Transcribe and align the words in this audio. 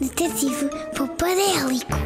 Detetive 0.00 0.70
Popadélico. 0.96 1.98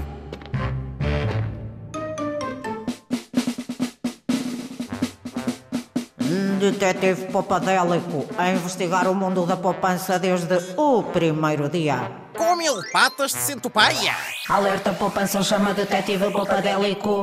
Detetive 6.58 7.26
Popadélico 7.30 8.26
a 8.36 8.50
investigar 8.50 9.06
o 9.06 9.14
mundo 9.14 9.46
da 9.46 9.56
poupança 9.56 10.18
desde 10.18 10.58
o 10.76 11.04
primeiro 11.04 11.68
dia. 11.68 12.10
Com 12.36 12.56
mil 12.56 12.82
patas 12.90 13.30
de 13.30 13.38
centopeia. 13.38 14.16
Alerta 14.48 14.92
poupança 14.92 15.40
chama 15.44 15.72
Detetive 15.72 16.32
Popadélico. 16.32 17.22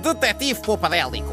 Detetive 0.00 0.60
Poupadélico. 0.62 1.32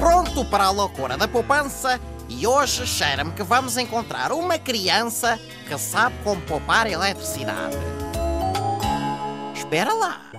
Pronto 0.00 0.44
para 0.46 0.64
a 0.64 0.70
loucura 0.70 1.16
da 1.16 1.28
poupança 1.28 2.00
e 2.28 2.46
hoje 2.46 2.86
cheira-me 2.86 3.32
que 3.32 3.42
vamos 3.42 3.76
encontrar 3.76 4.32
uma 4.32 4.58
criança 4.58 5.38
que 5.68 5.78
sabe 5.78 6.16
como 6.24 6.40
poupar 6.42 6.86
eletricidade. 6.86 7.76
Espera 9.54 9.92
lá. 9.92 10.30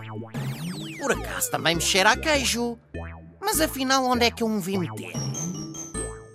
Por 1.00 1.12
acaso 1.12 1.52
também 1.52 1.76
me 1.76 1.82
cheira 1.82 2.12
a 2.12 2.18
queijo. 2.18 2.77
Mas 3.41 3.62
afinal, 3.62 4.04
onde 4.04 4.26
é 4.26 4.32
que 4.32 4.44
eu 4.44 4.50
me 4.50 4.60
vim 4.60 4.77
meter? 4.77 5.13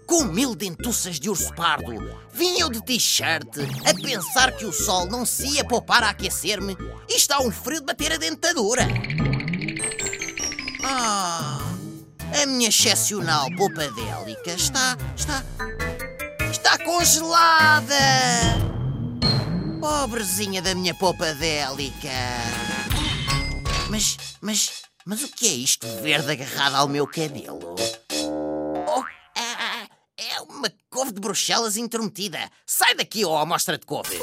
Com 0.06 0.24
mil 0.24 0.54
dentuças 0.54 1.18
de 1.18 1.28
urso 1.30 1.54
pardo, 1.54 1.92
vim 2.32 2.58
eu 2.58 2.70
de 2.70 2.82
t-shirt 2.82 3.48
a 3.84 3.94
pensar 3.94 4.52
que 4.52 4.64
o 4.64 4.72
sol 4.72 5.06
não 5.06 5.24
se 5.24 5.46
ia 5.46 5.64
poupar 5.64 6.02
a 6.02 6.10
aquecer-me 6.10 6.76
e 7.08 7.16
está 7.16 7.40
um 7.40 7.50
frio 7.50 7.80
de 7.80 7.86
bater 7.86 8.12
a 8.12 8.16
dentadura. 8.16 8.86
Ah, 10.84 11.31
a 12.42 12.46
minha 12.46 12.68
excepcional 12.68 13.48
poupadélica 13.56 14.52
está. 14.52 14.96
está. 15.16 15.44
está 16.50 16.76
congelada! 16.84 17.94
Pobrezinha 19.80 20.60
da 20.60 20.74
minha 20.74 20.92
poupadélica! 20.92 22.08
Mas, 23.88 24.16
mas, 24.40 24.82
mas 25.04 25.22
o 25.22 25.28
que 25.28 25.46
é 25.46 25.52
isto 25.52 25.86
verde 26.02 26.32
agarrado 26.32 26.74
ao 26.74 26.88
meu 26.88 27.06
cabelo? 27.06 27.76
Oh, 28.88 29.04
ah, 29.36 29.86
é 30.18 30.40
uma 30.40 30.72
couve 30.90 31.12
de 31.12 31.20
Bruxelas 31.20 31.76
intrometida! 31.76 32.50
Sai 32.66 32.96
daqui, 32.96 33.24
ó 33.24 33.38
amostra 33.38 33.78
de 33.78 33.86
couve! 33.86 34.18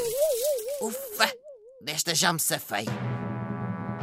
Ufa, 0.82 1.32
desta 1.80 2.14
já 2.14 2.34
me 2.34 2.40
safei. 2.40 2.84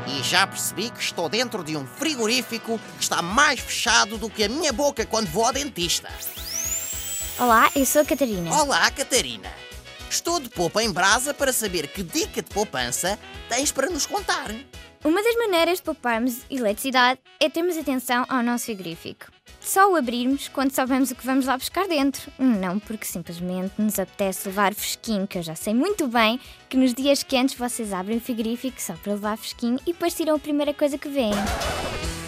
E 0.06 0.22
já 0.24 0.46
percebi 0.46 0.90
que 0.90 1.02
estou 1.02 1.28
dentro 1.28 1.64
de 1.64 1.76
um 1.76 1.86
frigorífico 1.86 2.80
que 2.98 3.04
está 3.04 3.22
mais 3.22 3.60
fechado 3.60 4.18
do 4.18 4.30
que 4.30 4.44
a 4.44 4.50
minha 4.50 4.72
boca 4.72 5.06
quando 5.06 5.28
vou 5.28 5.46
ao 5.46 5.54
dentista. 5.54 6.10
Olá, 7.40 7.72
eu 7.76 7.86
sou 7.86 8.02
a 8.02 8.06
Catarina. 8.06 8.54
Olá, 8.54 8.90
Catarina. 8.92 9.52
Estou 10.10 10.40
de 10.40 10.50
popa 10.50 10.82
em 10.82 10.92
brasa 10.92 11.34
para 11.34 11.52
saber 11.52 11.88
que 11.88 12.02
dica 12.04 12.42
de 12.42 12.50
poupança 12.50 13.20
tens 13.50 13.72
para 13.72 13.90
nos 13.90 14.06
contar. 14.06 14.52
Uma 15.04 15.24
das 15.24 15.36
maneiras 15.36 15.78
de 15.78 15.84
pouparmos 15.84 16.40
eletricidade 16.50 17.20
é 17.40 17.50
termos 17.50 17.78
atenção 17.78 18.26
ao 18.28 18.42
nosso 18.42 18.66
frigorífico. 18.66 19.28
Só 19.62 19.92
o 19.92 19.96
abrirmos 19.96 20.48
quando 20.48 20.72
sabemos 20.72 21.12
o 21.12 21.16
que 21.16 21.26
vamos 21.26 21.46
lá 21.46 21.58
buscar 21.58 21.88
dentro. 21.88 22.32
Não 22.40 22.80
porque 22.80 23.06
simplesmente 23.06 23.74
nos 23.78 24.00
apetece 24.00 24.48
levar 24.48 24.74
fresquinho, 24.74 25.28
que 25.28 25.38
eu 25.38 25.44
já 25.44 25.56
sei 25.56 25.74
muito 25.74 26.08
bem 26.08 26.40
que 26.70 26.78
nos 26.78 26.94
dias 26.94 27.22
quentes 27.22 27.56
vocês 27.56 27.94
abrem 27.94 28.18
o 28.18 28.22
frigorífico 28.22 28.82
só 28.82 28.94
para 28.94 29.14
levar 29.14 29.38
fresquinho 29.38 29.80
e 29.86 29.94
depois 29.94 30.14
tiram 30.14 30.36
a 30.36 30.40
primeira 30.40 30.74
coisa 30.74 30.98
que 30.98 31.10
vêm. 31.10 31.32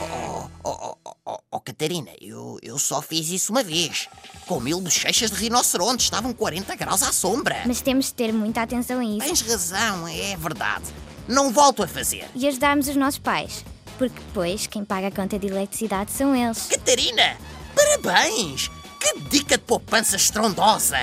Oh, 0.02 0.48
oh, 0.64 0.96
oh, 1.06 1.16
oh, 1.26 1.40
oh, 1.52 1.60
Catarina, 1.60 2.12
eu, 2.22 2.60
eu 2.62 2.78
só 2.78 3.02
fiz 3.02 3.30
isso 3.30 3.52
uma 3.52 3.64
vez. 3.64 4.08
Com 4.46 4.60
mil 4.60 4.80
bochechas 4.80 5.32
de 5.32 5.38
rinoceronte, 5.38 6.04
estavam 6.04 6.34
40 6.34 6.76
graus 6.76 7.04
à 7.04 7.12
sombra. 7.12 7.64
Mas 7.66 7.82
temos 7.82 8.08
de 8.08 8.14
ter 8.14 8.32
muita 8.32 8.62
atenção 8.62 9.00
a 9.00 9.04
isso 9.04 9.20
Tens 9.20 9.42
razão, 9.42 10.08
é 10.08 10.36
verdade. 10.38 10.86
Não 11.30 11.52
volto 11.54 11.84
a 11.84 11.88
fazer. 11.88 12.28
e 12.34 12.48
ajudarmos 12.48 12.88
os 12.88 12.96
nossos 12.96 13.20
pais. 13.20 13.64
Porque 14.00 14.20
depois 14.20 14.66
quem 14.66 14.84
paga 14.84 15.10
a 15.10 15.12
conta 15.12 15.38
de 15.38 15.46
eletricidade 15.46 16.12
são 16.12 16.36
eles. 16.36 16.66
Catarina, 16.66 17.38
parabéns! 17.76 18.72
Que 19.00 19.20
dica 19.30 19.56
de 19.56 19.64
poupança 19.64 20.16
estrondosa! 20.16 20.98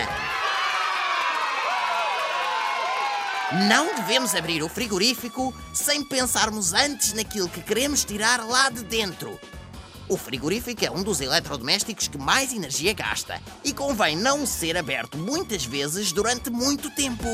Não 3.69 3.95
devemos 3.95 4.34
abrir 4.34 4.65
o 4.65 4.69
frigorífico 4.69 5.55
sem 5.73 6.03
pensarmos 6.03 6.72
antes 6.72 7.12
naquilo 7.12 7.49
que 7.49 7.61
queremos 7.62 8.05
tirar 8.05 8.45
lá 8.45 8.69
de 8.69 8.83
dentro. 8.83 9.39
O 10.09 10.17
frigorífico 10.17 10.84
é 10.84 10.91
um 10.91 11.05
dos 11.05 11.21
eletrodomésticos 11.21 12.09
que 12.09 12.19
mais 12.19 12.53
energia 12.53 12.93
gasta 12.93 13.41
e 13.62 13.72
convém 13.72 14.17
não 14.17 14.45
ser 14.45 14.77
aberto 14.77 15.17
muitas 15.17 15.65
vezes 15.65 16.11
durante 16.11 16.51
muito 16.51 16.91
tempo. 16.91 17.28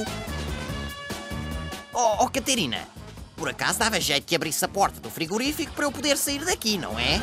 Oh, 1.95 2.17
oh 2.21 2.31
Catarina, 2.31 2.89
por 3.37 3.49
acaso 3.49 3.79
dava 3.79 4.01
jeito 4.01 4.27
que 4.27 4.35
abrisse 4.35 4.65
a 4.65 4.69
porta 4.69 4.99
do 4.99 5.11
frigorífico 5.11 5.73
para 5.73 5.85
eu 5.85 5.93
poder 5.93 6.17
sair 6.17 6.45
daqui, 6.45 6.79
não 6.79 6.99
é? 6.99 7.21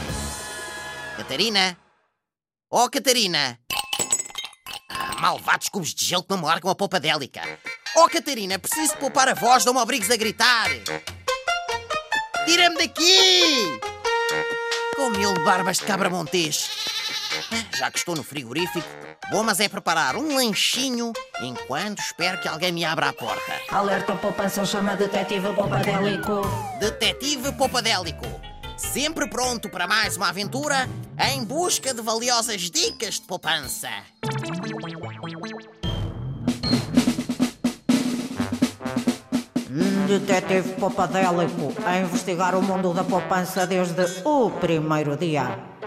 Catarina? 1.18 1.78
Oh, 2.69 2.88
Catarina! 2.90 3.59
Ah, 4.88 5.16
malvados 5.19 5.69
cubos 5.69 5.94
de 5.94 6.06
gelo 6.06 6.24
que 6.24 6.30
não 6.30 6.38
me 6.38 6.46
largam 6.46 6.69
a 6.69 6.75
poupadélica. 6.75 7.41
Oh, 7.96 8.07
Catarina, 8.07 8.59
preciso 8.59 8.96
poupar 8.97 9.28
a 9.28 9.34
voz, 9.34 9.66
não 9.66 9.74
me 9.74 9.80
obrigues 9.80 10.12
a 10.12 10.16
gritar. 10.16 10.69
Tira-me 12.46 12.78
daqui! 12.78 13.88
Com 14.95 15.09
mil 15.12 15.34
barbas 15.44 15.78
de 15.78 15.84
cabra 15.85 16.09
montes. 16.09 16.69
Ah, 17.51 17.78
Já 17.78 17.91
que 17.91 17.97
estou 18.00 18.16
no 18.16 18.23
frigorífico, 18.23 18.88
vou 19.31 19.44
mas 19.44 19.59
é 19.59 19.69
preparar 19.69 20.16
um 20.16 20.35
lanchinho 20.35 21.13
enquanto 21.41 22.00
espero 22.00 22.39
que 22.41 22.47
alguém 22.47 22.72
me 22.72 22.84
abra 22.84 23.09
a 23.09 23.13
porta. 23.13 23.53
Alerta 23.69 24.16
poupança 24.16 24.66
chama 24.66 24.95
Detetive 24.95 25.53
Popadélico. 25.53 26.41
Detetive 26.79 27.51
Poupadélico, 27.53 28.25
sempre 28.78 29.28
pronto 29.29 29.69
para 29.69 29.88
mais 29.88 30.18
uma 30.18 30.29
aventura 30.29 30.89
em 31.31 31.44
busca 31.44 31.94
de 31.94 32.01
valiosas 32.01 32.62
dicas 32.69 33.16
de 33.16 33.22
poupança. 33.22 33.89
Detetive 40.09 40.73
Popadélico 40.79 41.71
a 41.85 41.99
investigar 41.99 42.55
o 42.55 42.63
mundo 42.63 42.95
da 42.95 43.03
poupança 43.03 43.67
desde 43.67 44.07
o 44.25 44.49
primeiro 44.49 45.15
dia. 45.15 45.78